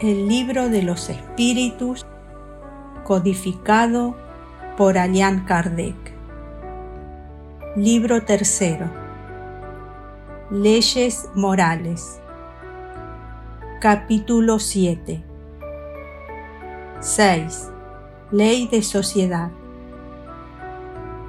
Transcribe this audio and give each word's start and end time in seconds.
El 0.00 0.28
libro 0.28 0.68
de 0.68 0.84
los 0.84 1.10
espíritus 1.10 2.06
codificado 3.02 4.14
por 4.76 4.96
Allan 4.96 5.44
Kardec. 5.44 5.96
Libro 7.74 8.22
tercero. 8.22 8.86
Leyes 10.50 11.28
morales. 11.34 12.20
Capítulo 13.80 14.60
7. 14.60 15.20
6. 17.00 17.70
Ley 18.30 18.68
de 18.68 18.82
sociedad. 18.82 19.50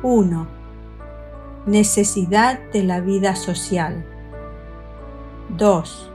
1. 0.04 0.48
Necesidad 1.66 2.60
de 2.72 2.84
la 2.84 3.00
vida 3.00 3.36
social. 3.36 4.06
2 5.58 6.10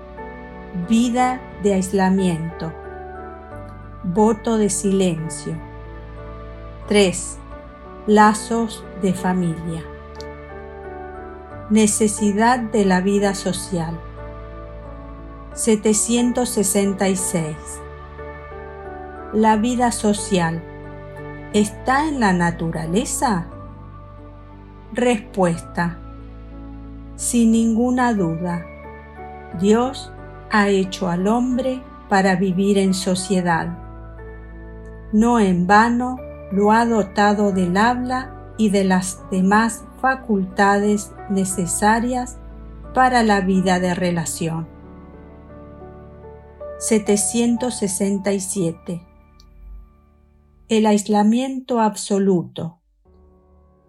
vida 0.89 1.41
de 1.65 1.75
aislamiento, 1.75 2.73
voto 4.05 4.57
de 4.59 4.71
silencio. 4.71 5.57
3. 6.87 7.39
Lazos 8.07 8.85
de 9.01 9.15
familia. 9.15 9.83
Necesidad 11.71 12.61
de 12.61 12.85
la 12.85 13.01
vida 13.01 13.35
social. 13.35 13.99
766. 15.55 17.57
La 19.33 19.57
vida 19.57 19.91
social 19.91 20.62
está 21.55 22.07
en 22.07 22.21
la 22.21 22.35
naturaleza? 22.35 23.47
Respuesta. 24.93 25.99
Sin 27.17 27.53
ninguna 27.53 28.12
duda, 28.12 28.67
Dios 29.59 30.12
ha 30.55 30.69
hecho 30.69 31.08
al 31.08 31.27
hombre 31.27 31.83
para 32.08 32.36
vivir 32.36 32.78
en 32.78 32.94
sociedad. 32.94 33.77
No 35.12 35.41
en 35.41 35.66
vano 35.66 36.16
lo 36.52 36.70
ha 36.70 36.86
dotado 36.86 37.50
del 37.50 37.77
habla 37.77 38.52
y 38.56 38.70
de 38.70 38.84
las 38.84 39.28
demás 39.32 39.84
facultades 40.00 41.10
necesarias 41.28 42.38
para 42.94 43.25
la 43.25 43.41
vida 43.41 43.80
de 43.80 43.97
relación. 43.97 44.69
767. 46.78 49.05
El 50.69 50.86
aislamiento 50.86 51.80
absoluto 51.80 52.78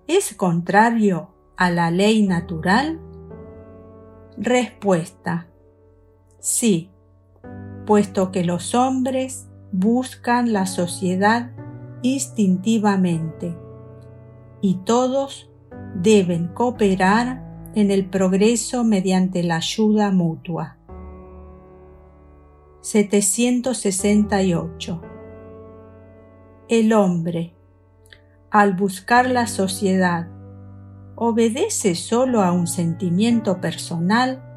es 0.07 0.33
contrario 0.33 1.29
a 1.57 1.69
la 1.69 1.91
ley 1.91 2.27
natural? 2.27 2.99
Respuesta. 4.35 5.45
Sí, 6.47 6.91
puesto 7.87 8.31
que 8.31 8.43
los 8.43 8.75
hombres 8.75 9.49
buscan 9.71 10.53
la 10.53 10.67
sociedad 10.67 11.49
instintivamente 12.03 13.57
y 14.61 14.75
todos 14.85 15.49
deben 15.95 16.49
cooperar 16.49 17.71
en 17.73 17.89
el 17.89 18.11
progreso 18.11 18.83
mediante 18.83 19.41
la 19.41 19.55
ayuda 19.55 20.11
mutua. 20.11 20.77
768. 22.81 25.01
El 26.69 26.93
hombre, 26.93 27.55
al 28.51 28.75
buscar 28.75 29.31
la 29.31 29.47
sociedad, 29.47 30.27
obedece 31.15 31.95
solo 31.95 32.43
a 32.43 32.51
un 32.51 32.67
sentimiento 32.67 33.59
personal 33.59 34.54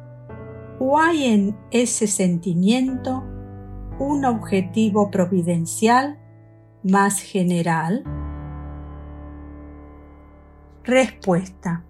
¿O 0.81 0.97
hay 0.97 1.25
en 1.25 1.57
ese 1.71 2.07
sentimiento 2.07 3.25
un 3.99 4.23
objetivo 4.23 5.11
providencial 5.11 6.17
más 6.83 7.19
general? 7.19 8.05
Respuesta. 10.85 11.83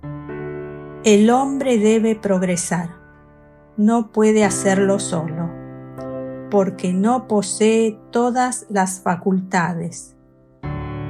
El 1.03 1.29
hombre 1.29 1.77
debe 1.77 2.15
progresar. 2.15 2.89
No 3.77 4.11
puede 4.11 4.43
hacerlo 4.43 4.97
solo, 4.97 5.51
porque 6.49 6.91
no 6.91 7.27
posee 7.27 7.95
todas 8.09 8.65
las 8.69 9.01
facultades. 9.01 10.17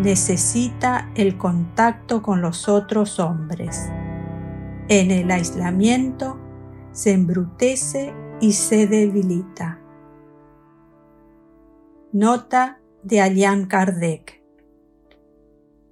Necesita 0.01 1.09
el 1.15 1.37
contacto 1.37 2.21
con 2.21 2.41
los 2.41 2.67
otros 2.67 3.21
hombres. 3.21 3.89
En 4.89 5.11
el 5.11 5.31
aislamiento, 5.31 6.48
se 6.91 7.13
embrutece 7.13 8.13
y 8.41 8.53
se 8.53 8.87
debilita. 8.87 9.79
Nota 12.11 12.79
de 13.03 13.21
Allan 13.21 13.65
Kardec. 13.65 14.41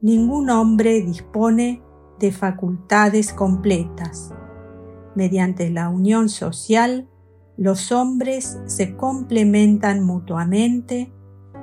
Ningún 0.02 0.50
hombre 0.50 1.02
dispone 1.02 1.81
de 2.19 2.31
facultades 2.31 3.34
completas. 3.34 4.34
Mediante 5.16 5.69
la 5.69 5.90
unión 5.90 6.30
social, 6.30 7.09
los 7.57 7.91
hombres 7.91 8.59
se 8.66 8.96
complementan 8.96 10.03
mutuamente 10.03 11.12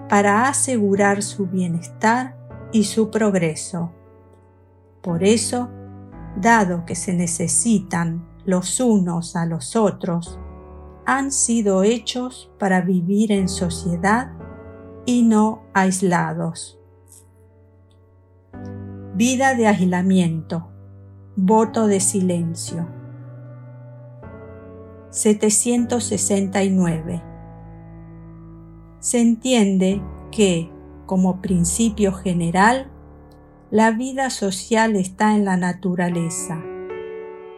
para 0.09 0.49
asegurar 0.49 1.23
su 1.23 1.47
bienestar 1.47 2.37
y 2.73 2.84
su 2.84 3.11
progreso. 3.11 3.93
Por 5.03 5.23
eso, 5.23 5.71
dado 6.41 6.84
que 6.84 6.94
se 6.94 7.12
necesitan 7.12 8.34
los 8.47 8.81
unos 8.81 9.37
a 9.37 9.47
los 9.47 9.77
otros, 9.77 10.38
han 11.06 11.32
sido 11.32 11.82
hechos 11.82 12.50
para 12.59 12.81
vivir 12.81 13.31
en 13.32 13.49
sociedad 13.49 14.32
y 15.06 15.22
no 15.22 15.62
aislados. 15.75 16.78
Vida 19.15 19.55
de 19.55 19.66
aislamiento, 19.66 20.69
voto 21.37 21.87
de 21.87 22.00
silencio. 22.00 22.88
769. 25.11 27.22
Se 28.99 29.21
entiende 29.21 30.03
que, 30.32 30.72
como 31.06 31.41
principio 31.41 32.12
general, 32.12 32.91
la 33.71 33.93
vida 33.93 34.31
social 34.31 34.97
está 34.97 35.37
en 35.37 35.44
la 35.44 35.56
naturaleza 35.56 36.61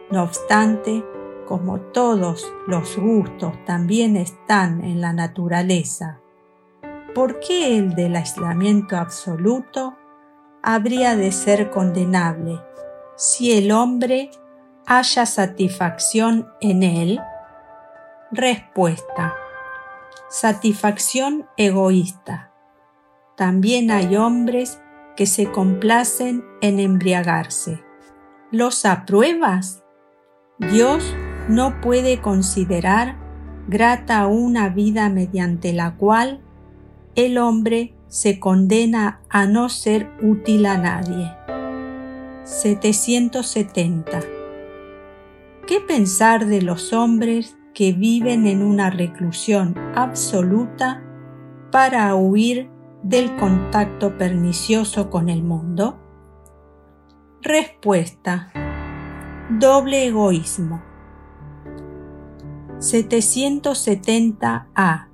no 0.09 0.23
obstante, 0.23 1.03
como 1.45 1.79
todos 1.79 2.53
los 2.67 2.97
gustos 2.97 3.53
también 3.65 4.15
están 4.17 4.83
en 4.83 5.01
la 5.01 5.13
naturaleza, 5.13 6.19
¿por 7.15 7.39
qué 7.39 7.77
el 7.77 7.95
del 7.95 8.15
aislamiento 8.15 8.97
absoluto 8.97 9.97
habría 10.61 11.15
de 11.15 11.31
ser 11.31 11.69
condenable 11.69 12.59
si 13.15 13.57
el 13.57 13.71
hombre 13.71 14.29
haya 14.85 15.25
satisfacción 15.25 16.47
en 16.61 16.83
él? 16.83 17.19
Respuesta. 18.31 19.35
Satisfacción 20.29 21.47
egoísta. 21.55 22.51
También 23.35 23.91
hay 23.91 24.17
hombres 24.17 24.81
que 25.15 25.25
se 25.25 25.51
complacen 25.51 26.43
en 26.61 26.79
embriagarse. 26.79 27.83
¿Los 28.51 28.85
apruebas? 28.85 29.83
Dios 30.59 31.15
no 31.47 31.81
puede 31.81 32.19
considerar 32.19 33.15
grata 33.67 34.25
una 34.25 34.69
vida 34.69 35.07
mediante 35.09 35.71
la 35.71 35.95
cual 35.95 36.41
el 37.15 37.37
hombre 37.37 37.93
se 38.07 38.39
condena 38.39 39.21
a 39.29 39.45
no 39.45 39.69
ser 39.69 40.09
útil 40.21 40.65
a 40.65 40.77
nadie. 40.77 41.31
770. 42.43 44.21
¿Qué 45.67 45.79
pensar 45.79 46.47
de 46.47 46.63
los 46.63 46.91
hombres 46.91 47.55
que 47.75 47.91
viven 47.93 48.47
en 48.47 48.63
una 48.63 48.89
reclusión 48.89 49.75
absoluta 49.95 51.03
para 51.71 52.15
huir 52.15 52.69
del 53.03 53.35
contacto 53.35 54.17
pernicioso 54.17 55.11
con 55.11 55.29
el 55.29 55.43
mundo? 55.43 55.99
Respuesta. 57.43 58.51
Doble 59.49 60.07
egoísmo. 60.07 60.81
770a. 62.79 65.07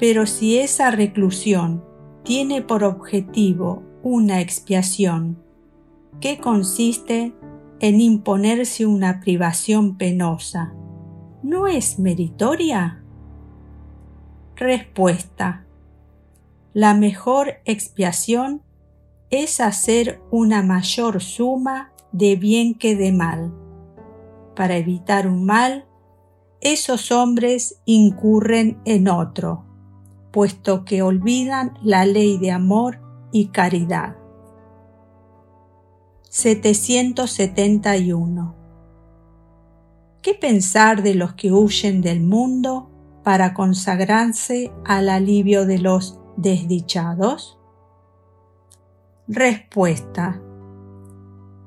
Pero 0.00 0.26
si 0.26 0.58
esa 0.58 0.90
reclusión 0.90 1.84
tiene 2.24 2.60
por 2.60 2.82
objetivo 2.82 3.84
una 4.02 4.40
expiación 4.40 5.40
que 6.20 6.38
consiste 6.38 7.32
en 7.78 8.00
imponerse 8.00 8.84
una 8.84 9.20
privación 9.20 9.96
penosa, 9.96 10.74
¿no 11.44 11.68
es 11.68 12.00
meritoria? 12.00 13.00
Respuesta. 14.56 15.66
La 16.72 16.94
mejor 16.94 17.60
expiación 17.64 18.60
es 19.30 19.60
hacer 19.60 20.20
una 20.32 20.64
mayor 20.64 21.22
suma 21.22 21.91
de 22.12 22.36
bien 22.36 22.74
que 22.74 22.94
de 22.96 23.12
mal. 23.12 23.52
Para 24.54 24.76
evitar 24.76 25.26
un 25.26 25.44
mal, 25.44 25.86
esos 26.60 27.10
hombres 27.10 27.80
incurren 27.86 28.80
en 28.84 29.08
otro, 29.08 29.64
puesto 30.30 30.84
que 30.84 31.02
olvidan 31.02 31.76
la 31.82 32.04
ley 32.04 32.38
de 32.38 32.52
amor 32.52 33.00
y 33.32 33.48
caridad. 33.48 34.16
771. 36.28 38.54
¿Qué 40.22 40.34
pensar 40.34 41.02
de 41.02 41.14
los 41.14 41.34
que 41.34 41.52
huyen 41.52 42.00
del 42.00 42.20
mundo 42.20 42.88
para 43.24 43.54
consagrarse 43.54 44.72
al 44.84 45.08
alivio 45.08 45.66
de 45.66 45.78
los 45.78 46.20
desdichados? 46.36 47.58
Respuesta. 49.26 50.40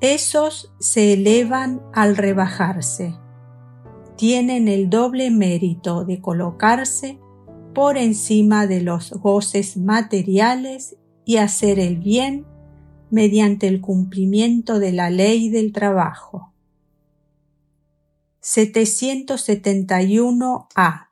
Esos 0.05 0.71
se 0.79 1.13
elevan 1.13 1.81
al 1.91 2.15
rebajarse. 2.15 3.15
Tienen 4.15 4.67
el 4.67 4.91
doble 4.91 5.31
mérito 5.31 6.05
de 6.05 6.21
colocarse 6.21 7.17
por 7.73 7.97
encima 7.97 8.67
de 8.67 8.81
los 8.81 9.13
goces 9.13 9.77
materiales 9.77 10.95
y 11.25 11.37
hacer 11.37 11.79
el 11.79 11.97
bien 11.97 12.45
mediante 13.09 13.67
el 13.67 13.81
cumplimiento 13.81 14.77
de 14.77 14.91
la 14.91 15.09
ley 15.09 15.49
del 15.49 15.73
trabajo. 15.73 16.53
771a. 18.43 21.09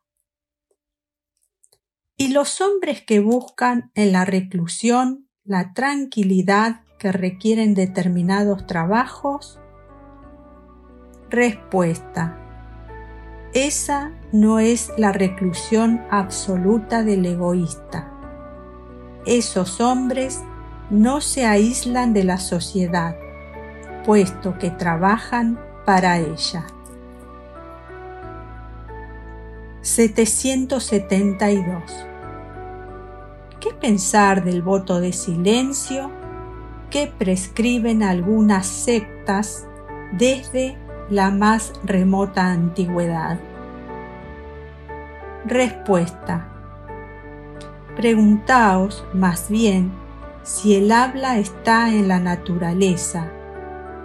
Y 2.16 2.28
los 2.28 2.62
hombres 2.62 3.02
que 3.02 3.22
buscan 3.22 3.92
en 3.96 4.12
la 4.12 4.24
reclusión 4.24 5.28
la 5.44 5.74
tranquilidad 5.74 6.84
que 7.04 7.12
requieren 7.12 7.74
determinados 7.74 8.66
trabajos? 8.66 9.60
Respuesta. 11.30 12.38
Esa 13.54 14.14
no 14.32 14.60
es 14.60 14.94
la 14.98 15.12
reclusión 15.12 16.02
absoluta 16.10 17.04
del 17.04 17.26
egoísta. 17.26 18.10
Esos 19.26 19.82
hombres 19.82 20.42
no 20.90 21.20
se 21.20 21.46
aíslan 21.46 22.14
de 22.14 22.24
la 22.24 22.38
sociedad, 22.38 23.18
puesto 24.06 24.58
que 24.58 24.72
trabajan 24.72 25.60
para 25.86 26.20
ella. 26.20 26.68
772. 29.82 31.84
¿Qué 33.60 33.74
pensar 33.74 34.46
del 34.46 34.62
voto 34.62 35.02
de 35.02 35.12
silencio 35.12 36.23
que 36.94 37.08
prescriben 37.08 38.04
algunas 38.04 38.68
sectas 38.68 39.66
desde 40.12 40.78
la 41.10 41.32
más 41.32 41.74
remota 41.84 42.52
antigüedad? 42.52 43.40
Respuesta. 45.44 46.50
Preguntaos 47.96 49.04
más 49.12 49.50
bien 49.50 49.92
si 50.44 50.76
el 50.76 50.92
habla 50.92 51.40
está 51.40 51.90
en 51.90 52.08
la 52.08 52.20
naturaleza 52.20 53.28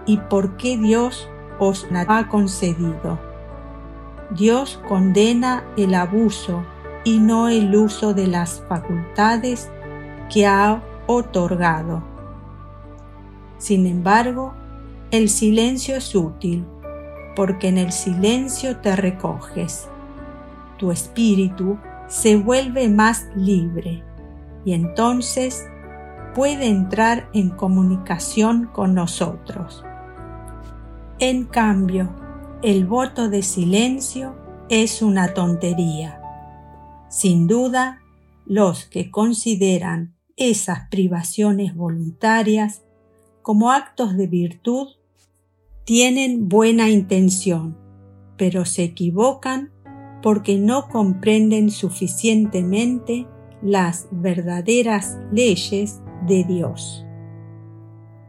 y 0.07 0.17
por 0.17 0.57
qué 0.57 0.79
Dios 0.79 1.29
os 1.59 1.87
ha 1.93 2.29
concedido. 2.29 3.19
Dios 4.31 4.81
condena 4.89 5.63
el 5.77 5.95
abuso 5.95 6.65
y 7.05 7.19
no 7.19 7.49
el 7.49 7.77
uso 7.77 8.15
de 8.15 8.29
las 8.29 8.63
facultades 8.67 9.71
que 10.33 10.47
ha 10.47 10.83
otorgado. 11.07 12.18
Sin 13.59 13.87
embargo, 13.87 14.55
el 15.11 15.29
silencio 15.29 15.97
es 15.97 16.15
útil, 16.15 16.65
porque 17.35 17.69
en 17.69 17.79
el 17.79 17.93
silencio 17.93 18.79
te 18.79 18.97
recoges. 18.97 19.89
Tu 20.79 20.91
espíritu 20.91 21.79
se 22.09 22.37
vuelve 22.37 22.89
más 22.89 23.27
libre 23.35 24.03
y 24.65 24.73
entonces 24.73 25.67
puede 26.35 26.67
entrar 26.67 27.29
en 27.33 27.51
comunicación 27.51 28.67
con 28.73 28.95
nosotros. 28.95 29.85
En 31.19 31.45
cambio, 31.45 32.11
el 32.63 32.87
voto 32.87 33.29
de 33.29 33.43
silencio 33.43 34.37
es 34.69 35.03
una 35.03 35.35
tontería. 35.35 36.21
Sin 37.09 37.47
duda, 37.47 38.01
los 38.47 38.85
que 38.85 39.11
consideran 39.11 40.15
esas 40.37 40.89
privaciones 40.89 41.75
voluntarias 41.75 42.83
como 43.49 43.71
actos 43.71 44.15
de 44.15 44.27
virtud 44.27 44.89
tienen 45.85 46.51
buena 46.51 46.91
intención, 46.91 47.79
pero 48.37 48.67
se 48.67 48.85
equivocan 48.85 49.73
porque 50.23 50.59
no 50.59 50.89
comprenden 50.89 51.71
suficientemente 51.71 53.27
las 53.63 54.07
verdaderas 54.11 55.17
leyes 55.33 56.03
de 56.27 56.45
Dios. 56.45 57.07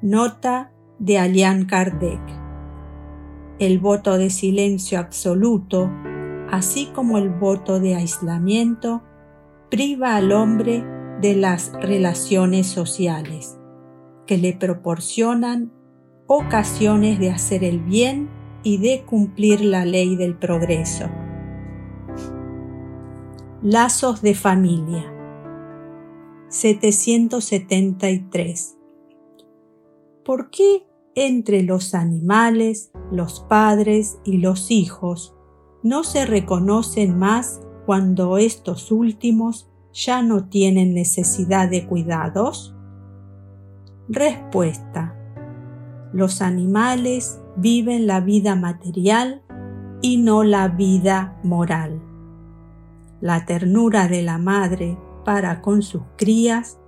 Nota 0.01 0.71
de 0.99 1.17
Alian 1.17 1.65
Kardec 1.65 2.21
el 3.59 3.79
voto 3.79 4.17
de 4.17 4.29
silencio 4.29 4.99
absoluto, 4.99 5.91
así 6.49 6.85
como 6.95 7.17
el 7.17 7.29
voto 7.29 7.81
de 7.81 7.95
aislamiento, 7.95 9.03
priva 9.69 10.15
al 10.15 10.31
hombre 10.31 10.81
de 11.19 11.35
las 11.35 11.73
relaciones 11.73 12.67
sociales, 12.67 13.58
que 14.29 14.37
le 14.37 14.53
proporcionan 14.53 15.73
ocasiones 16.27 17.17
de 17.17 17.31
hacer 17.31 17.63
el 17.63 17.79
bien 17.79 18.29
y 18.61 18.77
de 18.77 19.03
cumplir 19.03 19.61
la 19.61 19.85
ley 19.85 20.15
del 20.15 20.37
progreso. 20.37 21.05
Lazos 23.63 24.21
de 24.21 24.35
familia 24.35 25.11
773 26.49 28.77
¿Por 30.23 30.51
qué 30.51 30.85
entre 31.15 31.63
los 31.63 31.95
animales, 31.95 32.91
los 33.11 33.39
padres 33.39 34.19
y 34.23 34.37
los 34.37 34.69
hijos 34.69 35.35
no 35.81 36.03
se 36.03 36.27
reconocen 36.27 37.17
más 37.17 37.61
cuando 37.87 38.37
estos 38.37 38.91
últimos 38.91 39.71
ya 39.91 40.21
no 40.21 40.49
tienen 40.49 40.93
necesidad 40.93 41.67
de 41.67 41.87
cuidados? 41.87 42.75
Respuesta. 44.11 45.15
Los 46.13 46.41
animales 46.41 47.39
viven 47.55 48.07
la 48.07 48.21
vida 48.21 48.55
material 48.55 49.43
y 50.01 50.17
no 50.17 50.43
la 50.43 50.67
vida 50.67 51.37
moral. 51.43 52.01
La 53.21 53.45
ternura 53.45 54.07
de 54.07 54.23
la 54.23 54.39
madre 54.39 54.97
para 55.23 55.61
con 55.61 55.83
sus 55.83 56.01
crías 56.17 56.79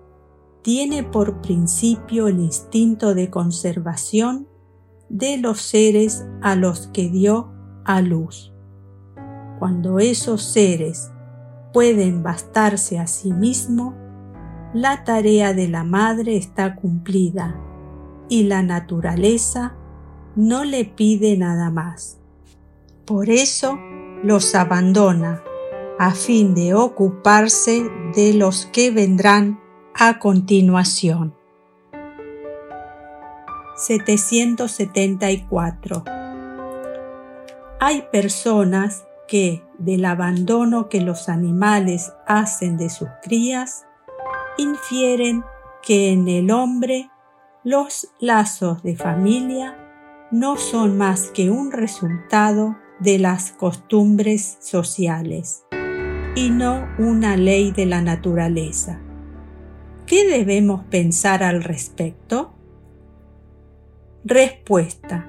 tiene 0.63 1.03
por 1.03 1.41
principio 1.41 2.27
el 2.27 2.39
instinto 2.39 3.13
de 3.13 3.29
conservación 3.29 4.47
de 5.07 5.37
los 5.37 5.61
seres 5.61 6.25
a 6.41 6.55
los 6.55 6.87
que 6.87 7.07
dio 7.07 7.51
a 7.85 8.01
luz. 8.01 8.51
Cuando 9.59 9.99
esos 9.99 10.41
seres 10.41 11.11
pueden 11.71 12.23
bastarse 12.23 12.97
a 12.97 13.05
sí 13.05 13.31
mismos, 13.31 13.93
la 14.73 15.03
tarea 15.03 15.53
de 15.53 15.67
la 15.67 15.83
madre 15.83 16.37
está 16.37 16.75
cumplida 16.75 17.59
y 18.29 18.43
la 18.43 18.63
naturaleza 18.63 19.75
no 20.35 20.63
le 20.63 20.85
pide 20.85 21.35
nada 21.35 21.69
más. 21.69 22.19
Por 23.05 23.29
eso 23.29 23.77
los 24.23 24.55
abandona 24.55 25.43
a 25.99 26.11
fin 26.11 26.55
de 26.55 26.73
ocuparse 26.73 27.83
de 28.15 28.33
los 28.33 28.65
que 28.67 28.91
vendrán 28.91 29.59
a 29.93 30.19
continuación. 30.19 31.35
774. 33.75 36.05
Hay 37.79 38.03
personas 38.11 39.05
que, 39.27 39.63
del 39.79 40.05
abandono 40.05 40.87
que 40.87 41.01
los 41.01 41.27
animales 41.29 42.13
hacen 42.25 42.77
de 42.77 42.89
sus 42.89 43.09
crías, 43.23 43.85
infieren 44.57 45.43
que 45.81 46.11
en 46.11 46.27
el 46.27 46.51
hombre 46.51 47.09
los 47.63 48.09
lazos 48.19 48.83
de 48.83 48.95
familia 48.95 49.77
no 50.31 50.57
son 50.57 50.97
más 50.97 51.31
que 51.31 51.49
un 51.49 51.71
resultado 51.71 52.77
de 52.99 53.19
las 53.19 53.51
costumbres 53.51 54.57
sociales 54.61 55.63
y 56.35 56.49
no 56.49 56.87
una 56.97 57.35
ley 57.35 57.71
de 57.71 57.85
la 57.85 58.01
naturaleza. 58.01 58.99
¿Qué 60.05 60.27
debemos 60.27 60.83
pensar 60.85 61.43
al 61.43 61.63
respecto? 61.63 62.53
Respuesta. 64.23 65.27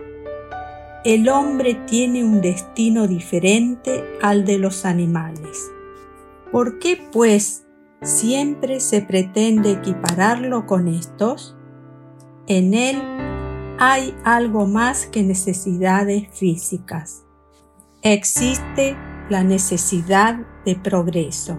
El 1.04 1.28
hombre 1.28 1.74
tiene 1.86 2.24
un 2.24 2.40
destino 2.40 3.08
diferente 3.08 4.04
al 4.22 4.44
de 4.44 4.58
los 4.58 4.84
animales. 4.84 5.70
¿Por 6.52 6.78
qué, 6.78 7.00
pues, 7.10 7.66
siempre 8.02 8.80
se 8.80 9.02
pretende 9.02 9.72
equipararlo 9.72 10.66
con 10.66 10.88
estos? 10.88 11.56
En 12.46 12.74
él 12.74 13.00
hay 13.78 14.14
algo 14.24 14.66
más 14.66 15.06
que 15.06 15.22
necesidades 15.22 16.28
físicas. 16.32 17.24
Existe 18.02 18.96
la 19.30 19.44
necesidad 19.44 20.46
de 20.64 20.76
progreso. 20.76 21.58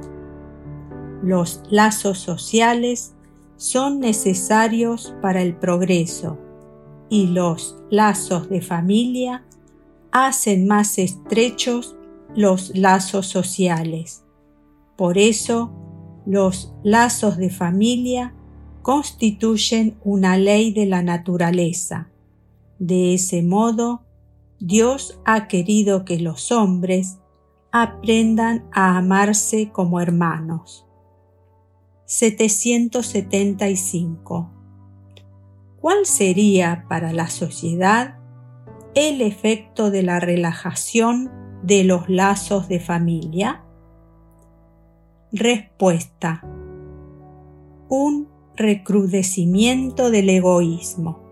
Los 1.22 1.64
lazos 1.70 2.20
sociales 2.20 3.14
son 3.56 4.00
necesarios 4.00 5.16
para 5.22 5.42
el 5.42 5.56
progreso 5.56 6.38
y 7.10 7.28
los 7.28 7.78
lazos 7.90 8.50
de 8.50 8.62
familia 8.62 9.46
hacen 10.12 10.68
más 10.68 10.98
estrechos 10.98 11.96
los 12.36 12.76
lazos 12.76 13.28
sociales. 13.28 14.24
Por 14.96 15.18
eso, 15.18 15.72
los 16.26 16.74
lazos 16.84 17.38
de 17.38 17.50
familia 17.50 18.36
constituyen 18.82 19.98
una 20.04 20.38
ley 20.38 20.74
de 20.74 20.86
la 20.86 21.02
naturaleza. 21.02 22.10
De 22.80 23.14
ese 23.14 23.44
modo, 23.44 24.04
Dios 24.60 25.20
ha 25.26 25.48
querido 25.48 26.06
que 26.06 26.20
los 26.20 26.52
hombres 26.52 27.20
aprendan 27.72 28.66
a 28.72 28.98
amarse 28.98 29.72
como 29.72 30.00
hermanos. 30.00 30.86
775. 32.06 34.52
¿Cuál 35.80 36.06
sería 36.06 36.86
para 36.88 37.12
la 37.14 37.30
sociedad 37.30 38.20
el 38.96 39.22
efecto 39.22 39.92
de 39.92 40.04
la 40.04 40.20
relajación 40.20 41.32
de 41.64 41.84
los 41.84 42.10
lazos 42.10 42.68
de 42.68 42.80
familia? 42.80 43.64
Respuesta. 45.36 46.42
Un 47.90 48.28
recrudecimiento 48.56 50.12
del 50.12 50.30
egoísmo. 50.30 51.23